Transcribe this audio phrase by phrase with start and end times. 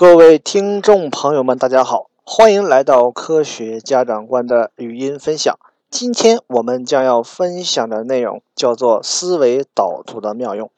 [0.00, 5.54] 各位听众朋友们，大家好，欢迎来到科学家长观的语音分享。
[5.90, 10.70] 今天我们将要分享的内容叫做思维导图的妙用。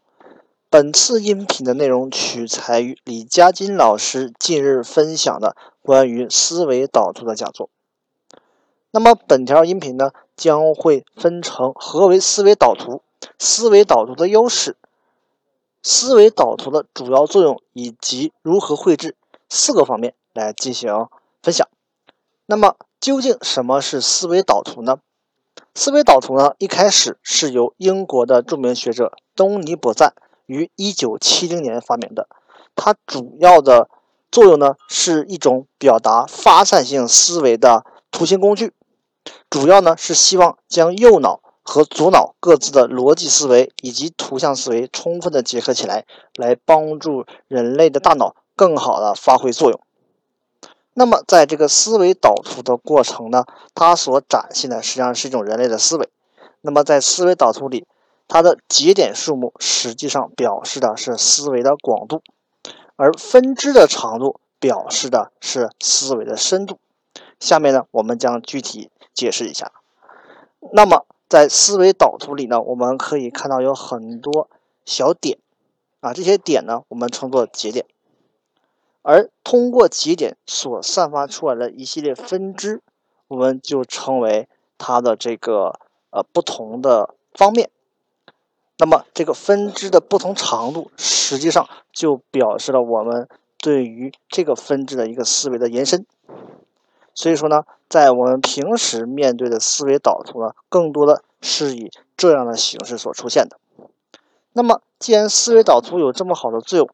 [0.68, 7.70] 本次音频的内容取材于李佳金老师近日分享的关于思维导图的讲座。
[8.90, 13.02] 那么本条音频呢，将会分成何为思维导图、
[13.38, 14.76] 思维导图的优势。
[15.82, 19.16] 思维导图的主要作用以及如何绘制
[19.48, 21.08] 四个方面来进行
[21.42, 21.68] 分享。
[22.46, 24.98] 那么，究竟什么是思维导图呢？
[25.74, 30.14] 思维导图呢，一开始是由英国的著名学者东尼伯赞
[30.46, 32.28] 于1970年发明的。
[32.74, 33.90] 它主要的
[34.30, 38.72] 作用呢，是一种表达发散性思维的图形工具，
[39.50, 41.41] 主要呢是希望将右脑。
[41.62, 46.04] 和左脑各自的逻辑思维以及图像思维充分的结合起来，
[46.36, 49.80] 来帮助人类的大脑更好的发挥作用。
[50.94, 56.10] 那么，在这个思维导图的过程呢，它所展现的实际上是一种人类的思维。
[56.60, 57.86] 那么，在思维导图里，
[58.28, 62.22] 它的节点数目实际上表示的是思维的广度，
[62.96, 66.78] 而分支的长度表示的是思维的深度。
[67.40, 69.72] 下面呢，我们将具体解释一下。
[70.72, 74.50] 那么，在思维导图里呢，我们可以看到有很多
[74.84, 75.38] 小点
[76.00, 77.86] 啊，这些点呢，我们称作节点。
[79.00, 82.82] 而通过节点所散发出来的一系列分支，
[83.28, 85.80] 我们就称为它的这个
[86.10, 87.70] 呃不同的方面。
[88.76, 96.04] 那么这个分支的不同长度，实际上就表示了我们对于这个分支的一个思维的延伸。
[97.14, 103.58] 所以说呢，在我们平时面对的思维导图呢，更多的是以这样的形式所出现的。
[104.54, 106.88] 那么，既然思维导图有这么好的作用，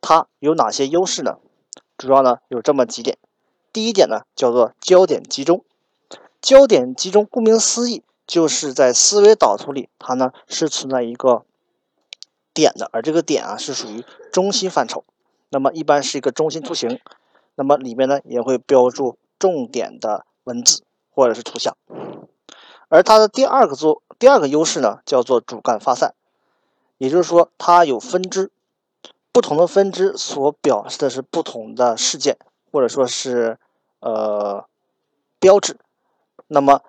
[0.00, 1.38] 它有哪些优势呢？
[1.96, 3.16] 主要呢有这么几点。
[3.72, 5.64] 第一点呢叫做焦点集中。
[6.40, 11.44] 焦点集中，顾名思义，就是在思维导图里，它呢是存在一个
[12.52, 15.04] 点的，而这个点啊是属于中心范畴。
[15.48, 17.00] 那么一般是一个中心图形，
[17.54, 19.16] 那么里面呢也会标注。
[19.44, 21.76] 重点的文字或者是图像，
[22.88, 26.14] 而它的第二个作第二个优势呢，叫做主干发散，
[26.96, 28.50] 也就是说它有分支，
[29.32, 32.38] 不同的分支所表示的是不同的事件
[32.72, 33.58] 或者说是
[34.00, 34.64] 呃
[35.38, 35.76] 标志，
[36.46, 36.80] 那么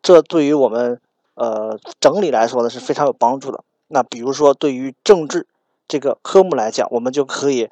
[0.00, 1.02] 这对于我们
[1.34, 3.62] 呃整理来说呢是非常有帮助的。
[3.88, 5.46] 那比如说对于政治
[5.86, 7.68] 这个科目来讲，我们就可以。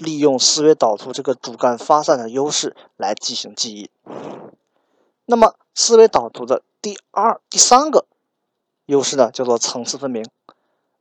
[0.00, 3.90] 利用思维导图这个主干发散的优势来进行记忆。
[5.26, 8.06] 那么，思维导图的第二、第三个
[8.86, 10.26] 优势呢，叫做层次分明。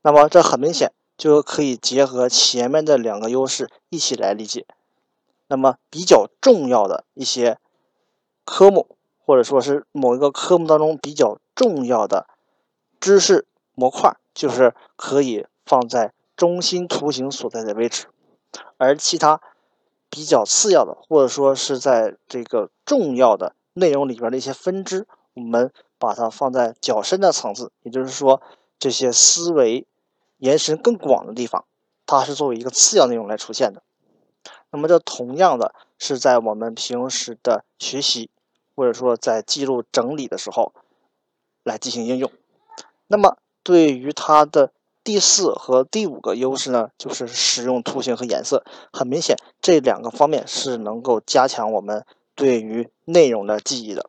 [0.04, 4.68] 那么，这很明显就可以结合前面的两个优势一起来理解。
[5.48, 7.58] 那么，比较重要的一些
[8.46, 8.96] 科目，
[9.26, 12.28] 或者说是某一个科目当中比较重要的
[13.00, 18.06] 知识模块，就是可以放在中心图形所在的位置。
[18.78, 19.42] 而其他
[20.10, 28.42] 比较次要的，或者说是在这个重要的内容里边的一些分支，我们把它放在较深的层次，也就是说，
[28.80, 29.86] 这些思维
[30.38, 31.66] 延伸更广的地方，
[32.06, 33.84] 它是作为一个次要内容来出现的。
[34.72, 38.30] 那么，这同样的是在我们平时的学习，
[38.76, 40.74] 或者说在记录整理的时候
[41.64, 42.32] 来进行应用。
[43.08, 44.72] 那么，对于它的。
[45.10, 48.64] 第四和第五个优势呢，就是使用图形和颜色。
[48.94, 52.06] 很明显，这两个方面是能够加强我们
[52.36, 54.08] 对于内容的记忆的。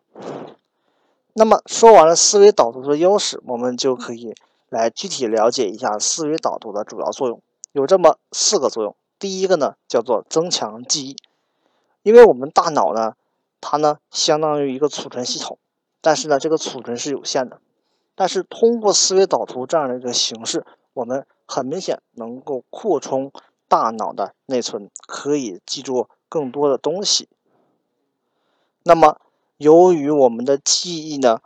[1.32, 4.34] 那么说完了思维导图的优势，我们就可以
[4.68, 7.40] 来具体了解一下思维导图的主要作用。
[7.72, 8.94] 有这么四个作用。
[9.18, 11.16] 第一个呢，叫做增强记忆。
[12.02, 13.14] 因为我们大脑呢，
[13.62, 15.56] 它呢相当于一个储存系统，
[16.02, 17.58] 但是呢，这个储存是有限的。
[18.14, 23.32] 但是通过思维导图这样的一个形式，我们很明显能够扩充
[23.68, 27.28] 大脑的内存，可以记住更多的东西。
[28.82, 29.20] 那么，
[29.56, 31.40] 由于我们的记忆呢，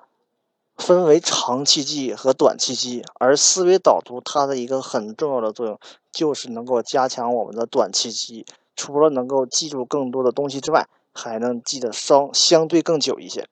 [0.76, 5.78] 分为长期记忆和短期记忆，而思维导图它的一个很重要的作用
[6.10, 8.46] 就是能够加强我们的短期记忆。
[8.76, 13.48] 除了能够记住更多的东西之外，还能记得稍相对更久一些。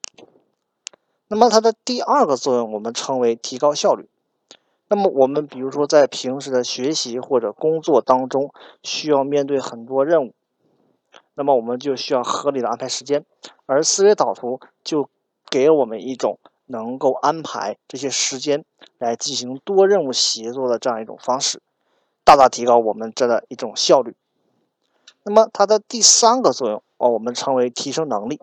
[1.28, 4.08] 那么，它的第二个作用，我们称为提高效率。
[4.93, 8.53] 那么我们比如说在平时的学习或者工作当中，
[8.83, 10.35] 需要面对很多任务，
[11.33, 13.25] 那么我们就需要合理的安排时间，
[13.65, 15.09] 而思维导图就
[15.49, 18.67] 给我们一种能够安排这些时间
[18.99, 21.62] 来进行多任务协作的这样一种方式，
[22.23, 24.15] 大大提高我们这的一种效率。
[25.23, 28.39] 那么它的第三个作用啊，我们称为提升能力。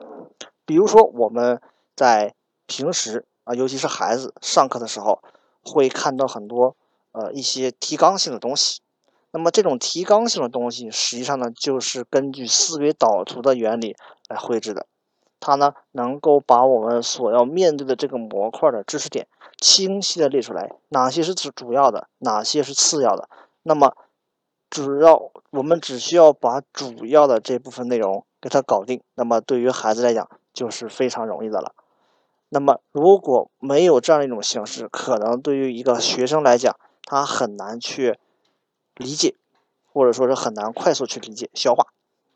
[0.66, 1.62] 比如说我们
[1.96, 2.34] 在
[2.66, 5.22] 平时啊，尤其是孩子上课的时候，
[5.62, 6.76] 会看到很多
[7.12, 8.82] 呃一些提纲性的东西。
[9.32, 13.96] 那么这种提纲性的东西，实际上呢，就是根据思维导图的原理
[14.28, 14.88] 来绘制的。
[15.40, 19.28] 它呢，能够把我们所要面对的这个模块的知识点
[19.62, 23.30] 清晰的列出来，哪些是主主要的，哪些是次要的。
[23.64, 23.96] 那么，
[24.70, 29.02] 主要我们只需要把主要的这部分内容给它搞定。
[29.16, 31.74] 那么，对于孩子来讲，就是非常容易的了。
[32.50, 38.18] 那么，如果没有这样一种形式，可能对于一个学生来讲，他很难去。
[38.96, 39.36] 理解，
[39.94, 41.86] 或者说是很难快速去理解消化。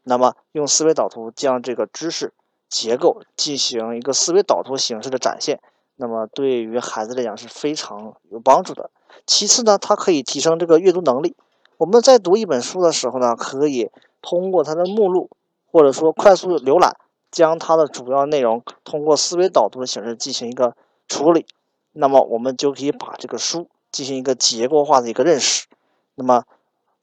[0.04, 2.32] 那么，用思维导图将这个知识
[2.70, 5.60] 结构进行一个思维导图形式的展现，
[5.98, 8.90] 那么对于孩子来讲是非常有帮助的。
[9.26, 11.36] 其次呢，它可以提升这个阅读能力。
[11.80, 15.30] 我们在读一本书的时候呢，可以通过它的目录，
[15.70, 16.96] 或者说快速浏览，
[17.34, 20.78] 将它的主要内容通过思维导图的形式进行一个
[21.08, 21.48] 处理。
[21.92, 25.66] 那么，我们就可以把这个书进行一个结构化的一个认识。
[26.14, 26.44] 那么，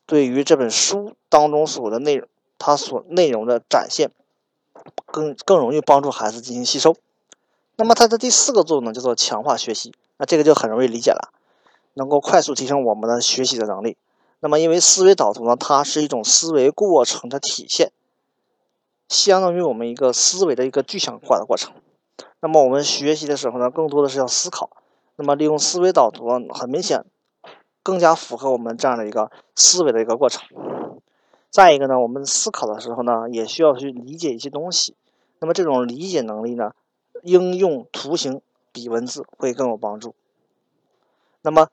[0.06, 2.28] 对于这本书当中所的内容，
[2.58, 4.12] 它所内容的展现，
[5.06, 6.96] 更更容易帮助孩子进行吸收。
[7.74, 9.92] 那么它的第四个作用呢，叫做强化学习。
[10.16, 11.32] 那这个就很容易理解了，
[11.94, 13.96] 能够快速提升我们的学习的能力。
[14.40, 17.92] 那么因为思维导图呢，它是一种思维过程的体现，
[19.10, 21.74] 相当于我们一个思维的一个具象化的过程。
[22.40, 24.70] 那么我们学习的时候呢，更多的是要思考。
[25.16, 27.04] 那么利用思维导图，很明显。
[27.82, 30.46] 更加符合我们这样的一个思维的一个过程。
[31.50, 34.94] 再一个呢，我们思考的时候呢，也需要去理解一些东西。
[35.40, 36.72] 那么这种理解能力呢，
[37.22, 38.40] 应用图形
[38.70, 40.14] 比文字会更有帮助。
[41.42, 41.68] 那么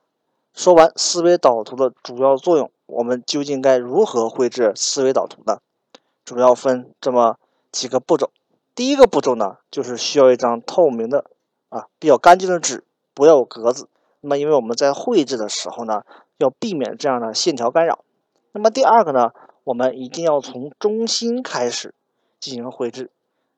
[0.54, 5.58] 说完思维导图的主要作用，我们究竟该如何绘制思维导图呢？
[6.28, 7.38] 主要分这么
[7.72, 8.30] 几个步骤。
[8.74, 11.24] 第一个步骤呢，就是需要一张透明的
[11.70, 12.84] 啊比较干净的纸，
[13.14, 13.88] 不要有格子。
[14.20, 16.02] 那么，因为我们在绘制的时候呢，
[16.36, 18.04] 要避免这样的线条干扰。
[18.52, 19.30] 那么第二个呢，
[19.64, 21.94] 我们一定要从中心开始
[22.38, 23.10] 进行绘制。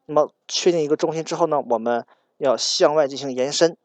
[0.06, 2.06] 那么确定一个中心之后呢，我们
[2.38, 3.76] 要向外进行延伸，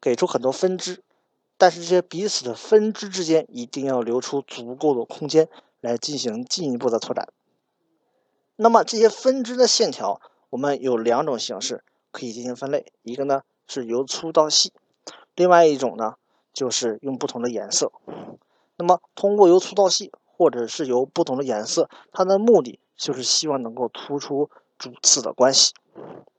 [0.00, 1.02] 给出很多分支。
[1.56, 5.48] 但是这些彼此的分支之间一定要留出足够的空间
[5.80, 7.28] 来进行进一步的拓展。
[8.60, 10.20] 那么这些分支的线条，
[10.50, 14.72] 我们有两种形式可以进行分类，一个呢是由粗到细。
[15.36, 16.16] 另外一种呢，
[16.52, 17.92] 就是用不同的颜色。
[18.74, 25.72] 那么，通过由粗到细，或者是由不同的颜色，它的目的就是希望能够突出主次的关系，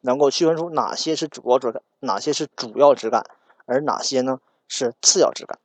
[0.02, 3.24] 能够区分出哪些是主要枝干，哪些是主要枝干，
[3.66, 5.58] 而哪些呢是次要枝干。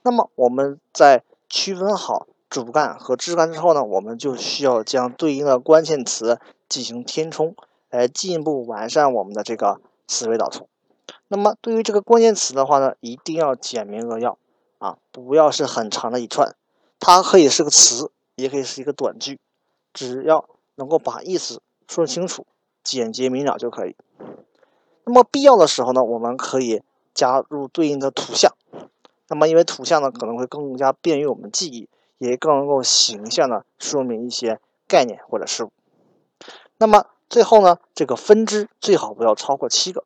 [0.00, 7.54] 那么，我们在区分好主干和枝干之后呢，我们就需要将对应的关键词进行填充，
[7.88, 10.68] 来进一步完善我们的这个思维导图。
[11.28, 14.36] 那么对于这个关键词的话呢，一定要简明扼要
[14.78, 16.56] 啊，不要是很长的一串，
[16.98, 19.38] 它可以是个词，也可以是一个短句，
[19.94, 22.44] 只要能够把意思说清楚、
[22.82, 23.94] 简洁明了就可以。
[25.04, 26.82] 那么必要的时候呢，我们可以
[27.14, 28.52] 加入对应的图像。
[29.28, 31.88] 那么因为图像呢，可能会更加便于我们记忆，
[32.20, 35.72] 也更能够形象的说明一些概念或者事物。
[36.76, 40.04] 那么最后呢，这个分支最好不要超过七个。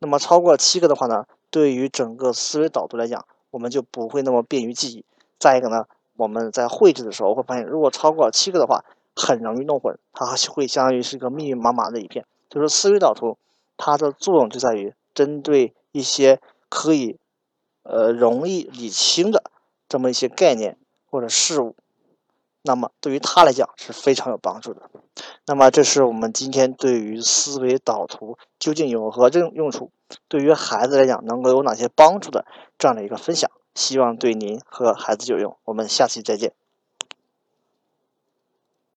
[0.00, 5.04] 那么超过七个的话呢，对于整个思维导图来讲，我们就不会那么便于记忆。
[5.38, 8.84] 再一个呢，我们在绘制的时候会发现，如果超过七个的话，
[9.14, 12.26] 很容易弄混，它会相当于是一个密密麻麻的一片。
[12.50, 13.38] 就是思维导图，
[13.76, 17.18] 它的作用就在于针对一些可以
[17.82, 19.44] 呃容易理清的
[19.88, 20.76] 这么一些概念
[21.12, 21.76] 或者事物。
[22.62, 24.88] 那么对于他来讲是非常有帮助的。
[25.46, 29.90] 那么这是我们今天对于思维导图究竟有何用用处，
[30.28, 32.46] 对于孩子来讲能够有哪些帮助的
[32.78, 35.56] 这样的一个分享，希望对您和孩子有用。
[35.64, 36.54] 我们下期再见。